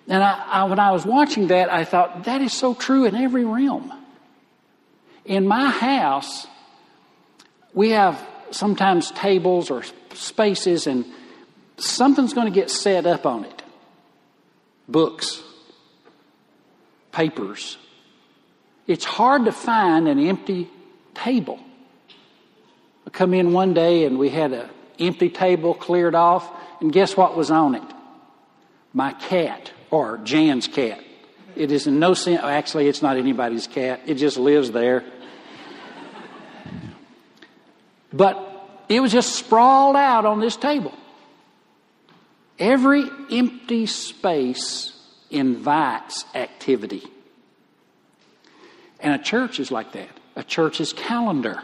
And 0.07 0.23
I, 0.23 0.43
I, 0.47 0.63
when 0.65 0.79
I 0.79 0.91
was 0.91 1.05
watching 1.05 1.47
that, 1.47 1.71
I 1.71 1.83
thought, 1.83 2.23
that 2.23 2.41
is 2.41 2.53
so 2.53 2.73
true 2.73 3.05
in 3.05 3.15
every 3.15 3.45
realm. 3.45 3.91
In 5.25 5.45
my 5.47 5.69
house, 5.69 6.47
we 7.73 7.89
have 7.91 8.19
sometimes 8.51 9.11
tables 9.11 9.69
or 9.69 9.83
spaces, 10.13 10.87
and 10.87 11.05
something's 11.77 12.33
going 12.33 12.47
to 12.47 12.53
get 12.53 12.69
set 12.69 13.05
up 13.05 13.25
on 13.25 13.45
it 13.45 13.57
books, 14.87 15.43
papers, 17.11 17.77
It's 18.85 19.03
hard 19.03 19.45
to 19.45 19.51
find 19.51 20.07
an 20.07 20.17
empty 20.17 20.69
table. 21.13 21.59
I 23.05 23.09
come 23.09 23.33
in 23.33 23.51
one 23.51 23.73
day 23.73 24.05
and 24.05 24.17
we 24.17 24.29
had 24.29 24.53
an 24.53 24.69
empty 24.97 25.29
table 25.29 25.73
cleared 25.73 26.15
off, 26.15 26.49
and 26.79 26.91
guess 26.91 27.17
what 27.17 27.35
was 27.35 27.51
on 27.51 27.75
it? 27.75 27.83
My 28.93 29.11
cat, 29.11 29.71
or 29.91 30.19
Jan's 30.19 30.67
cat. 30.67 31.03
It 31.55 31.71
is 31.71 31.87
in 31.87 31.99
no 31.99 32.13
sense, 32.13 32.41
actually, 32.43 32.87
it's 32.87 33.01
not 33.01 33.17
anybody's 33.17 33.67
cat, 33.67 34.01
it 34.05 34.15
just 34.15 34.37
lives 34.37 34.71
there. 34.71 35.03
But 38.17 38.43
it 38.89 38.99
was 38.99 39.11
just 39.11 39.35
sprawled 39.35 39.95
out 39.95 40.25
on 40.25 40.39
this 40.39 40.55
table. 40.55 40.93
Every 42.57 43.07
empty 43.31 43.85
space 43.85 44.91
invites 45.29 46.25
activity. 46.33 47.03
And 48.99 49.13
a 49.13 49.23
church 49.23 49.59
is 49.59 49.71
like 49.71 49.91
that. 49.91 50.09
A 50.35 50.43
church's 50.43 50.93
calendar, 50.93 51.61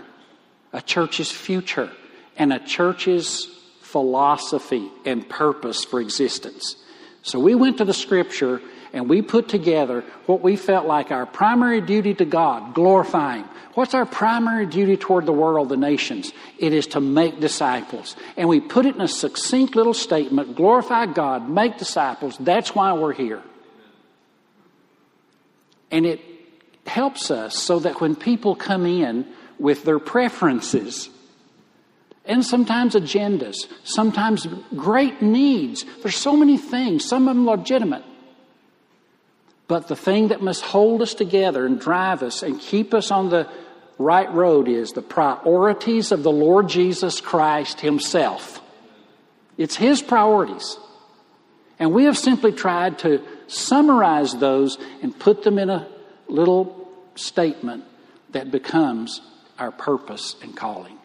a 0.71 0.81
church's 0.81 1.31
future, 1.31 1.89
and 2.37 2.53
a 2.53 2.59
church's 2.59 3.47
philosophy 3.81 4.91
and 5.05 5.27
purpose 5.27 5.83
for 5.83 5.99
existence. 5.99 6.75
So 7.23 7.39
we 7.39 7.55
went 7.55 7.77
to 7.77 7.85
the 7.85 7.93
scripture 7.93 8.61
and 8.93 9.09
we 9.09 9.23
put 9.23 9.49
together 9.49 10.03
what 10.27 10.41
we 10.41 10.55
felt 10.55 10.85
like 10.85 11.11
our 11.11 11.25
primary 11.25 11.81
duty 11.81 12.13
to 12.13 12.25
God, 12.25 12.75
glorifying. 12.75 13.43
What's 13.73 13.95
our 13.95 14.05
primary 14.05 14.67
duty 14.67 14.97
toward 14.97 15.25
the 15.25 15.33
world, 15.33 15.69
the 15.69 15.77
nations? 15.77 16.31
It 16.59 16.73
is 16.73 16.85
to 16.87 17.01
make 17.01 17.39
disciples. 17.39 18.15
And 18.37 18.47
we 18.47 18.59
put 18.59 18.85
it 18.85 18.93
in 18.93 19.01
a 19.01 19.07
succinct 19.07 19.75
little 19.75 19.95
statement 19.95 20.55
glorify 20.55 21.07
God, 21.07 21.49
make 21.49 21.79
disciples. 21.79 22.37
That's 22.39 22.75
why 22.75 22.93
we're 22.93 23.13
here. 23.13 23.41
And 25.89 26.05
it 26.05 26.21
helps 26.85 27.31
us 27.31 27.57
so 27.57 27.79
that 27.79 27.99
when 27.99 28.15
people 28.15 28.55
come 28.55 28.85
in 28.85 29.25
with 29.57 29.85
their 29.85 29.99
preferences, 29.99 31.09
and 32.25 32.45
sometimes 32.45 32.93
agendas, 32.93 33.55
sometimes 33.83 34.47
great 34.75 35.21
needs. 35.21 35.83
There's 36.01 36.15
so 36.15 36.37
many 36.37 36.57
things, 36.57 37.05
some 37.05 37.27
of 37.27 37.35
them 37.35 37.45
legitimate. 37.45 38.03
But 39.67 39.87
the 39.87 39.95
thing 39.95 40.29
that 40.29 40.41
must 40.41 40.61
hold 40.61 41.01
us 41.01 41.13
together 41.13 41.65
and 41.65 41.79
drive 41.79 42.21
us 42.21 42.43
and 42.43 42.59
keep 42.59 42.93
us 42.93 43.11
on 43.11 43.29
the 43.29 43.47
right 43.97 44.31
road 44.33 44.67
is 44.67 44.91
the 44.91 45.01
priorities 45.01 46.11
of 46.11 46.23
the 46.23 46.31
Lord 46.31 46.67
Jesus 46.67 47.21
Christ 47.21 47.79
Himself. 47.81 48.61
It's 49.57 49.75
His 49.75 50.01
priorities. 50.01 50.77
And 51.79 51.93
we 51.93 52.05
have 52.05 52.17
simply 52.17 52.51
tried 52.51 52.99
to 52.99 53.21
summarize 53.47 54.33
those 54.33 54.77
and 55.01 55.17
put 55.17 55.43
them 55.43 55.57
in 55.57 55.69
a 55.69 55.87
little 56.27 56.89
statement 57.15 57.83
that 58.31 58.51
becomes 58.51 59.21
our 59.59 59.71
purpose 59.71 60.35
and 60.41 60.55
calling. 60.55 60.97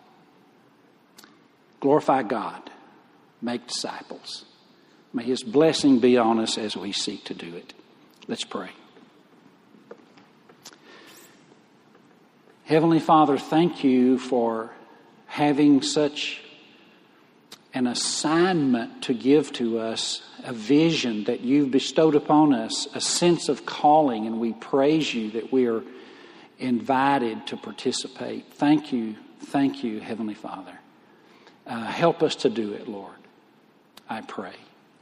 Glorify 1.81 2.23
God, 2.23 2.71
make 3.41 3.67
disciples. 3.67 4.45
May 5.13 5.25
His 5.25 5.43
blessing 5.43 6.01
be 6.01 6.17
on 6.17 6.39
us 6.39 6.59
as 6.59 6.77
we 6.77 6.93
seek 6.93 7.25
to 7.25 7.35
do 7.35 7.55
it. 7.55 7.75
Let's 8.29 8.45
pray. 8.45 8.69
Heavenly 12.65 13.01
Father, 13.01 13.39
thank 13.39 13.83
you 13.83 14.19
for 14.19 14.71
having 15.27 15.81
such 15.81 16.43
an 17.73 17.87
assignment 17.87 19.05
to 19.05 19.15
give 19.15 19.51
to 19.55 19.79
us, 19.79 20.23
a 20.45 20.53
vision 20.53 21.25
that 21.25 21.41
you've 21.41 21.71
bestowed 21.71 22.15
upon 22.15 22.53
us, 22.53 22.87
a 22.95 23.01
sense 23.01 23.49
of 23.49 23.65
calling, 23.65 24.27
and 24.27 24.39
we 24.39 24.53
praise 24.53 25.15
you 25.15 25.31
that 25.31 25.51
we 25.51 25.67
are 25.67 25.83
invited 26.59 27.47
to 27.47 27.57
participate. 27.57 28.53
Thank 28.53 28.93
you, 28.93 29.17
thank 29.47 29.83
you, 29.83 30.01
Heavenly 30.01 30.35
Father. 30.35 30.79
Uh, 31.67 31.85
help 31.85 32.23
us 32.23 32.37
to 32.37 32.51
do 32.51 32.75
it, 32.75 32.89
Lord. 32.89 33.17
I 34.09 34.21
pray. 34.21 34.55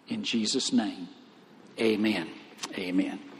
In 0.06 0.22
Jesus' 0.22 0.72
name, 0.72 1.08
amen. 1.80 2.28
Amen. 2.78 3.35